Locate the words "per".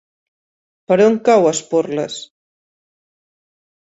0.91-0.95